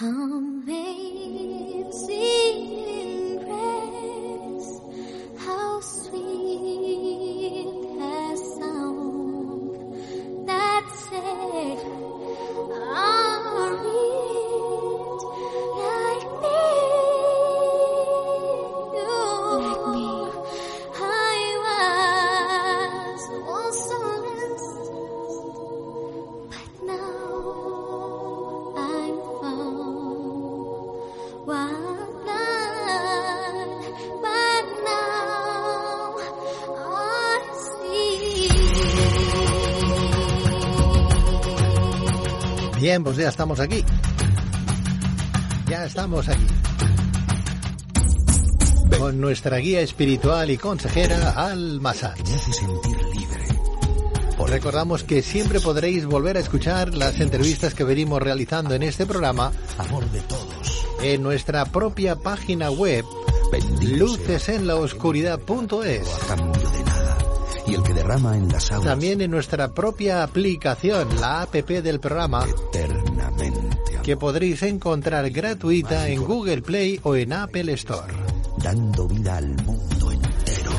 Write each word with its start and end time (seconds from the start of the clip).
Amazing 0.00 1.77
Bien, 42.80 43.02
pues 43.02 43.16
ya 43.16 43.28
estamos 43.28 43.58
aquí. 43.58 43.84
Ya 45.68 45.84
estamos 45.84 46.28
aquí. 46.28 46.46
Con 48.96 49.20
nuestra 49.20 49.56
guía 49.58 49.80
espiritual 49.80 50.48
y 50.50 50.58
consejera 50.58 51.30
Alma 51.30 51.92
Sanz. 51.92 52.22
Me 52.28 52.34
hace 52.34 52.52
sentir 52.52 52.96
libre. 53.14 53.44
Os 54.38 54.48
recordamos 54.48 55.02
que 55.02 55.22
siempre 55.22 55.58
podréis 55.60 56.06
volver 56.06 56.36
a 56.36 56.40
escuchar 56.40 56.94
las 56.94 57.18
entrevistas 57.18 57.74
que 57.74 57.82
venimos 57.82 58.22
realizando 58.22 58.74
en 58.74 58.84
este 58.84 59.06
programa 59.06 59.50
Amor 59.78 60.08
de 60.10 60.20
todos. 60.20 60.86
en 61.02 61.22
nuestra 61.22 61.64
propia 61.64 62.14
página 62.16 62.70
web 62.70 63.04
lucesenlaoscuridad.es. 63.82 66.08
Y 67.68 67.74
el 67.74 67.82
que 67.82 67.92
derrama 67.92 68.36
en 68.36 68.48
las 68.48 68.72
aguas 68.72 68.86
También 68.86 69.20
en 69.20 69.30
nuestra 69.30 69.68
propia 69.74 70.22
aplicación, 70.22 71.08
la 71.20 71.42
app 71.42 71.54
del 71.54 72.00
programa, 72.00 72.46
eternamente. 72.46 74.00
que 74.02 74.16
podréis 74.16 74.62
encontrar 74.62 75.28
gratuita 75.30 76.08
en 76.08 76.24
Google 76.24 76.62
Play 76.62 76.98
o 77.02 77.14
en 77.14 77.32
Apple 77.34 77.72
Store. 77.74 78.14
Dando 78.62 79.06
vida 79.06 79.36
al 79.36 79.48
mundo 79.64 80.12
entero. 80.12 80.72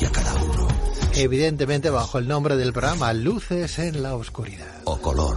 Y 0.00 0.04
a 0.04 0.10
cada 0.10 0.34
uno. 0.34 0.68
Evidentemente 1.14 1.90
bajo 1.90 2.18
el 2.18 2.26
nombre 2.26 2.56
del 2.56 2.72
programa 2.72 3.12
Luces 3.12 3.78
en 3.78 4.02
la 4.02 4.14
Oscuridad. 4.16 4.82
O 4.84 4.98
color. 4.98 5.36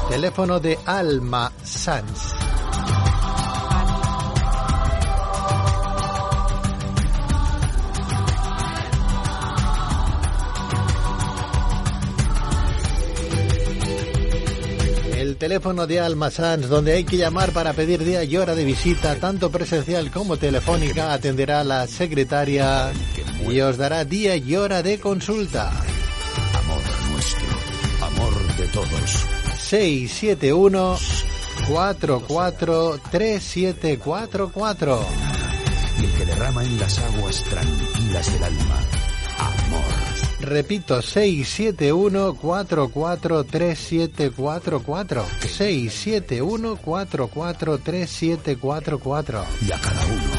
Teléfono 0.09 0.59
de 0.59 0.79
Alma 0.85 1.51
Sanz. 1.63 2.28
Teléfono 15.49 15.87
de 15.87 15.99
Alma 15.99 16.29
Sanz, 16.29 16.67
donde 16.67 16.93
hay 16.93 17.03
que 17.03 17.17
llamar 17.17 17.51
para 17.51 17.73
pedir 17.73 18.03
día 18.03 18.23
y 18.23 18.37
hora 18.37 18.53
de 18.53 18.63
visita, 18.63 19.15
tanto 19.15 19.49
presencial 19.49 20.11
como 20.11 20.37
telefónica, 20.37 21.11
atenderá 21.11 21.63
la 21.63 21.87
secretaria 21.87 22.91
y 23.49 23.59
os 23.59 23.75
dará 23.75 24.05
día 24.05 24.35
y 24.35 24.55
hora 24.55 24.83
de 24.83 24.99
consulta. 24.99 25.71
Amor 26.53 26.83
nuestro. 27.09 27.47
Amor 27.99 28.57
de 28.57 28.67
todos. 28.67 29.25
671 29.57 30.97
44 31.67 32.99
3744. 33.09 35.05
Y 35.99 36.05
el 36.05 36.11
que 36.11 36.25
derrama 36.25 36.63
en 36.63 36.77
las 36.77 36.99
aguas 36.99 37.43
tranquilas 37.45 38.33
del 38.33 38.43
alma. 38.43 38.77
Amor. 39.39 40.08
Repito, 40.39 41.01
671 41.01 42.35
44 42.35 43.43
3744. 43.43 45.25
671 45.41 46.75
44 46.77 47.77
3744. 47.79 49.45
Y 49.67 49.71
a 49.71 49.79
cada 49.79 50.05
uno. 50.05 50.31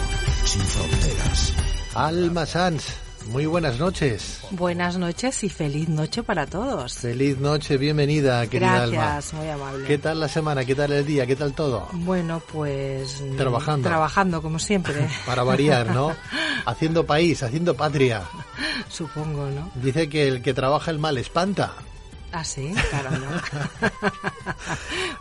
Sin 0.45 0.63
fronteras. 0.63 1.53
Alma 1.95 2.47
Sanz, 2.47 2.85
muy 3.31 3.47
buenas 3.47 3.79
noches. 3.79 4.41
Buenas 4.51 4.99
noches 4.99 5.45
y 5.45 5.49
feliz 5.49 5.89
noche 5.89 6.23
para 6.23 6.47
todos. 6.47 6.95
Feliz 6.95 7.39
noche, 7.39 7.77
bienvenida, 7.77 8.47
querida 8.49 8.87
Gracias, 8.87 9.33
Alma. 9.33 9.43
muy 9.43 9.51
amable. 9.53 9.87
¿Qué 9.87 9.99
tal 9.99 10.21
la 10.21 10.29
semana? 10.29 10.65
¿Qué 10.65 10.75
tal 10.75 10.93
el 10.93 11.07
día? 11.07 11.27
¿Qué 11.27 11.37
tal 11.37 11.53
todo? 11.53 11.89
Bueno, 11.93 12.43
pues 12.53 13.21
mm, 13.21 13.37
Trabajando. 13.37 13.89
Trabajando 13.89 14.43
como 14.43 14.59
siempre. 14.59 15.09
Para 15.27 15.45
variar, 15.45 15.95
¿no? 15.95 16.15
Haciendo 16.67 17.07
país, 17.07 17.43
haciendo 17.43 17.75
patria. 17.75 18.23
Supongo, 18.89 19.49
¿no? 19.49 19.71
Dice 19.77 20.09
que 20.09 20.29
el 20.29 20.43
que 20.43 20.53
trabaja 20.53 20.91
el 20.91 20.99
mal 20.99 21.17
espanta. 21.17 21.73
Ah, 22.33 22.45
sí, 22.45 22.73
claro, 22.91 23.11
¿no? 23.11 23.27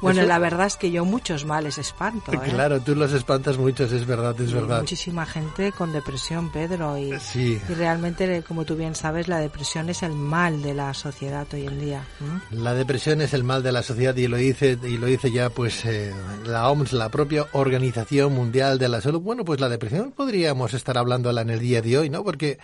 bueno, 0.01 0.21
Eso- 0.21 0.27
la 0.29 0.39
verdad 0.39 0.67
es 0.67 0.77
que 0.77 0.91
yo 0.91 1.05
muchos 1.05 1.45
males 1.45 1.77
espanto, 1.77 2.31
¿eh? 2.33 2.39
Claro, 2.49 2.79
tú 2.81 2.95
los 2.95 3.11
espantas 3.13 3.57
muchos, 3.57 3.91
es 3.91 4.05
verdad, 4.05 4.39
es 4.39 4.51
Y 4.51 4.53
verdad. 4.53 4.79
Muchísima 4.81 5.25
gente 5.25 5.71
con 5.71 5.91
depresión, 5.91 6.51
Pedro, 6.51 6.97
y, 6.97 7.19
Sí. 7.19 7.59
y 7.67 7.73
realmente, 7.73 8.43
como 8.47 8.65
tú 8.65 8.75
bien 8.75 8.95
sabes, 8.95 9.27
la 9.27 9.39
depresión 9.39 9.89
es 9.89 10.03
el 10.03 10.13
mal 10.13 10.61
de 10.61 10.73
la 10.73 10.93
sociedad 10.93 11.47
hoy 11.53 11.65
en 11.67 11.79
día. 11.79 12.03
La 12.51 12.73
depresión 12.73 13.21
es 13.21 13.33
el 13.33 13.43
mal 13.43 13.63
de 13.63 13.71
la 13.71 13.83
sociedad 13.83 14.15
y 14.15 14.27
lo 14.27 14.37
dice 14.37 14.77
y 14.83 14.97
lo 14.97 15.07
dice 15.07 15.31
ya 15.31 15.49
pues 15.49 15.85
eh, 15.85 16.13
la 16.45 16.69
OMS, 16.69 16.93
la 16.93 17.09
propia 17.09 17.45
Organización 17.53 18.33
Mundial 18.33 18.77
de 18.79 18.87
la 18.89 19.01
Salud. 19.01 19.19
Bueno, 19.21 19.43
pues 19.45 19.59
la 19.59 19.69
depresión 19.69 20.11
podríamos 20.11 20.73
estar 20.73 20.97
hablándola 20.97 21.41
en 21.41 21.49
el 21.49 21.59
día 21.59 21.81
de 21.81 21.97
hoy, 21.97 22.09
¿no? 22.09 22.23
Porque 22.23 22.59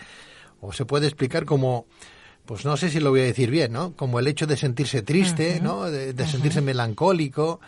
o 0.60 0.72
se 0.72 0.84
puede 0.86 1.06
explicar 1.06 1.44
como 1.44 1.86
pues 2.46 2.64
no 2.64 2.76
sé 2.76 2.90
si 2.90 3.00
lo 3.00 3.10
voy 3.10 3.20
a 3.20 3.24
decir 3.24 3.50
bien, 3.50 3.72
¿no? 3.72 3.92
Como 3.94 4.18
el 4.18 4.28
hecho 4.28 4.46
de 4.46 4.56
sentirse 4.56 5.02
triste, 5.02 5.60
¿no? 5.60 5.90
De, 5.90 6.12
de 6.12 6.26
sentirse 6.26 6.60
melancólico, 6.60 7.60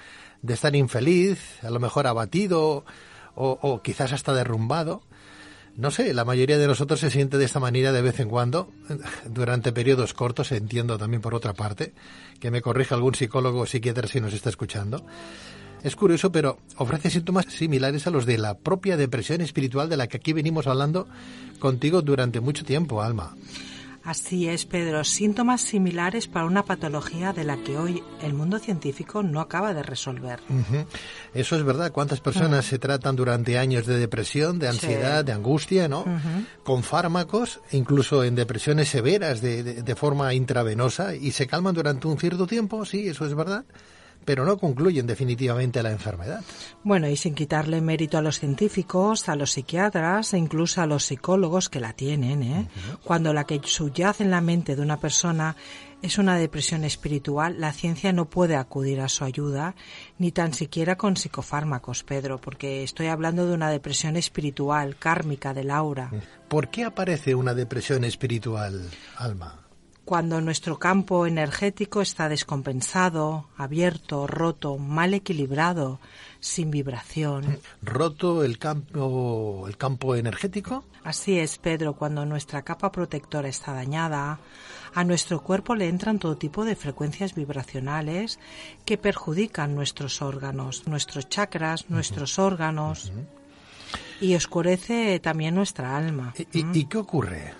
de 0.42 0.54
estar 0.54 0.74
infeliz, 0.74 1.62
a 1.62 1.70
lo 1.70 1.80
mejor 1.80 2.06
abatido 2.06 2.84
o, 3.34 3.58
o 3.60 3.82
quizás 3.82 4.12
hasta 4.12 4.32
derrumbado. 4.32 5.02
No 5.76 5.92
sé, 5.92 6.12
la 6.12 6.24
mayoría 6.24 6.58
de 6.58 6.66
nosotros 6.66 6.98
se 6.98 7.10
siente 7.10 7.38
de 7.38 7.44
esta 7.44 7.60
manera 7.60 7.92
de 7.92 8.02
vez 8.02 8.18
en 8.18 8.28
cuando, 8.28 8.72
durante 9.30 9.72
periodos 9.72 10.12
cortos, 10.12 10.50
entiendo 10.52 10.98
también 10.98 11.20
por 11.20 11.34
otra 11.34 11.54
parte, 11.54 11.94
que 12.40 12.50
me 12.50 12.62
corrija 12.62 12.94
algún 12.94 13.14
psicólogo 13.14 13.60
o 13.60 13.66
psiquiatra 13.66 14.08
si 14.08 14.20
nos 14.20 14.32
está 14.32 14.48
escuchando. 14.48 15.04
Es 15.84 15.94
curioso, 15.94 16.32
pero 16.32 16.58
ofrece 16.76 17.10
síntomas 17.10 17.46
similares 17.46 18.06
a 18.08 18.10
los 18.10 18.26
de 18.26 18.38
la 18.38 18.58
propia 18.58 18.96
depresión 18.96 19.40
espiritual 19.40 19.88
de 19.88 19.96
la 19.96 20.08
que 20.08 20.16
aquí 20.16 20.32
venimos 20.32 20.66
hablando 20.66 21.06
contigo 21.60 22.02
durante 22.02 22.40
mucho 22.40 22.64
tiempo, 22.64 23.00
Alma. 23.00 23.36
Así 24.08 24.48
es, 24.48 24.64
Pedro. 24.64 25.04
Síntomas 25.04 25.60
similares 25.60 26.28
para 26.28 26.46
una 26.46 26.64
patología 26.64 27.34
de 27.34 27.44
la 27.44 27.58
que 27.58 27.76
hoy 27.76 28.02
el 28.22 28.32
mundo 28.32 28.58
científico 28.58 29.22
no 29.22 29.38
acaba 29.38 29.74
de 29.74 29.82
resolver. 29.82 30.40
Eso 31.34 31.56
es 31.56 31.62
verdad. 31.62 31.92
¿Cuántas 31.92 32.18
personas 32.20 32.64
se 32.64 32.78
tratan 32.78 33.16
durante 33.16 33.58
años 33.58 33.84
de 33.84 33.98
depresión, 33.98 34.58
de 34.58 34.68
ansiedad, 34.68 35.20
Sí. 35.20 35.26
de 35.26 35.32
angustia, 35.32 35.88
¿no? 35.88 36.06
Con 36.62 36.82
fármacos, 36.84 37.60
incluso 37.72 38.24
en 38.24 38.34
depresiones 38.34 38.88
severas 38.88 39.42
de, 39.42 39.62
de- 39.62 39.82
de 39.82 39.94
forma 39.94 40.32
intravenosa 40.32 41.14
y 41.14 41.32
se 41.32 41.46
calman 41.46 41.74
durante 41.74 42.06
un 42.08 42.16
cierto 42.18 42.46
tiempo, 42.46 42.86
sí, 42.86 43.08
eso 43.08 43.26
es 43.26 43.34
verdad, 43.34 43.66
pero 44.28 44.44
no 44.44 44.58
concluyen 44.58 45.06
definitivamente 45.06 45.82
la 45.82 45.90
enfermedad. 45.90 46.42
Bueno, 46.84 47.08
y 47.08 47.16
sin 47.16 47.34
quitarle 47.34 47.80
mérito 47.80 48.18
a 48.18 48.20
los 48.20 48.38
científicos, 48.38 49.26
a 49.30 49.36
los 49.36 49.52
psiquiatras 49.52 50.34
e 50.34 50.36
incluso 50.36 50.82
a 50.82 50.86
los 50.86 51.06
psicólogos 51.06 51.70
que 51.70 51.80
la 51.80 51.94
tienen, 51.94 52.42
¿eh? 52.42 52.68
Cuando 53.02 53.32
la 53.32 53.44
que 53.44 53.58
subyace 53.64 54.24
en 54.24 54.30
la 54.30 54.42
mente 54.42 54.76
de 54.76 54.82
una 54.82 55.00
persona 55.00 55.56
es 56.02 56.18
una 56.18 56.36
depresión 56.36 56.84
espiritual, 56.84 57.58
la 57.58 57.72
ciencia 57.72 58.12
no 58.12 58.26
puede 58.26 58.56
acudir 58.56 59.00
a 59.00 59.08
su 59.08 59.24
ayuda, 59.24 59.74
ni 60.18 60.30
tan 60.30 60.52
siquiera 60.52 60.96
con 60.98 61.16
psicofármacos, 61.16 62.04
Pedro, 62.04 62.38
porque 62.38 62.82
estoy 62.82 63.06
hablando 63.06 63.46
de 63.46 63.54
una 63.54 63.70
depresión 63.70 64.18
espiritual, 64.18 64.96
kármica, 64.96 65.54
del 65.54 65.70
aura. 65.70 66.10
¿Por 66.48 66.68
qué 66.68 66.84
aparece 66.84 67.34
una 67.34 67.54
depresión 67.54 68.04
espiritual, 68.04 68.90
Alma? 69.16 69.67
Cuando 70.08 70.40
nuestro 70.40 70.78
campo 70.78 71.26
energético 71.26 72.00
está 72.00 72.30
descompensado, 72.30 73.44
abierto, 73.58 74.26
roto, 74.26 74.78
mal 74.78 75.12
equilibrado, 75.12 76.00
sin 76.40 76.70
vibración. 76.70 77.58
¿Roto 77.82 78.42
el 78.42 78.56
campo, 78.56 79.66
el 79.68 79.76
campo 79.76 80.16
energético? 80.16 80.84
Así 81.04 81.38
es, 81.38 81.58
Pedro, 81.58 81.92
cuando 81.92 82.24
nuestra 82.24 82.62
capa 82.62 82.90
protectora 82.90 83.48
está 83.50 83.74
dañada, 83.74 84.38
a 84.94 85.04
nuestro 85.04 85.42
cuerpo 85.42 85.74
le 85.74 85.88
entran 85.88 86.18
todo 86.18 86.38
tipo 86.38 86.64
de 86.64 86.74
frecuencias 86.74 87.34
vibracionales 87.34 88.38
que 88.86 88.96
perjudican 88.96 89.74
nuestros 89.74 90.22
órganos, 90.22 90.86
nuestros 90.86 91.28
chakras, 91.28 91.84
nuestros 91.90 92.38
órganos 92.38 93.12
y 94.22 94.34
oscurece 94.34 95.20
también 95.20 95.54
nuestra 95.54 95.98
alma. 95.98 96.32
¿Y, 96.54 96.60
y- 96.60 96.78
y 96.80 96.84
qué 96.86 96.96
ocurre? 96.96 97.52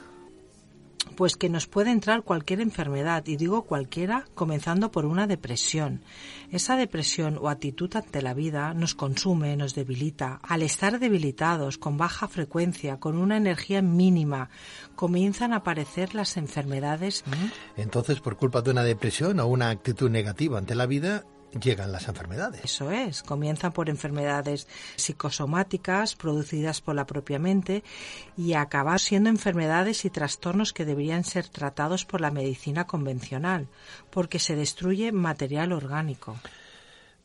Pues 1.19 1.37
que 1.37 1.49
nos 1.49 1.67
puede 1.67 1.91
entrar 1.91 2.23
cualquier 2.23 2.61
enfermedad, 2.61 3.27
y 3.27 3.35
digo 3.35 3.63
cualquiera, 3.63 4.27
comenzando 4.37 4.93
por 4.93 5.05
una 5.05 5.27
depresión. 5.27 6.05
Esa 6.53 6.77
depresión 6.77 7.37
o 7.43 7.49
actitud 7.49 7.91
ante 7.97 8.23
la 8.23 8.35
vida 8.35 8.73
nos 8.73 8.95
consume, 8.95 9.57
nos 9.57 9.75
debilita. 9.75 10.39
Al 10.45 10.63
estar 10.63 11.01
debilitados, 11.01 11.77
con 11.77 11.97
baja 11.97 12.29
frecuencia, 12.29 13.01
con 13.01 13.19
una 13.19 13.37
energía 13.37 13.83
mínima, 13.83 14.49
comienzan 14.95 15.53
a 15.53 15.57
aparecer 15.57 16.15
las 16.15 16.37
enfermedades. 16.37 17.25
Entonces, 17.77 18.21
por 18.21 18.37
culpa 18.37 18.63
de 18.63 18.71
una 18.71 18.85
depresión 18.85 19.41
o 19.41 19.49
una 19.49 19.71
actitud 19.71 20.09
negativa 20.09 20.57
ante 20.57 20.77
la 20.77 20.87
vida, 20.87 21.25
llegan 21.53 21.93
las 21.93 22.09
enfermedades. 22.09 22.65
Eso 22.65 22.91
es, 22.91 23.23
comienzan 23.23 23.73
por 23.73 23.89
enfermedades 23.89 24.67
psicosomáticas 24.97 26.15
producidas 26.15 26.81
por 26.81 26.95
la 26.95 27.07
propia 27.07 27.39
mente 27.39 27.83
y 28.37 28.55
acaban 28.55 28.99
siendo 28.99 29.31
enfermedades 29.31 30.05
y 30.05 30.11
trastornos 30.11 30.73
que 30.73 30.85
deberían 30.85 31.25
ser 31.25 31.49
tratados 31.49 32.05
por 32.05 32.21
la 32.21 32.31
medicina 32.31 32.87
convencional, 32.87 33.69
porque 34.11 34.39
se 34.39 34.57
destruye 34.57 35.13
material 35.13 35.73
orgánico. 35.73 36.39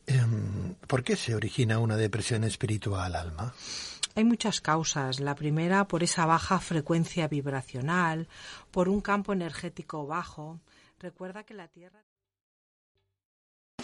Em, 0.06 0.74
¿Por 0.86 1.02
qué 1.02 1.16
se 1.16 1.34
origina 1.34 1.78
una 1.78 1.96
depresión 1.96 2.44
espiritual, 2.44 3.16
Alma? 3.16 3.54
Hay 4.16 4.24
muchas 4.24 4.60
causas. 4.60 5.18
La 5.18 5.34
primera 5.34 5.88
por 5.88 6.02
esa 6.02 6.26
baja 6.26 6.60
frecuencia 6.60 7.26
vibracional, 7.26 8.28
por 8.70 8.88
un 8.88 9.00
campo 9.00 9.32
energético 9.32 10.06
bajo. 10.06 10.60
Recuerda 11.00 11.44
que 11.44 11.54
la 11.54 11.68
Tierra. 11.68 12.00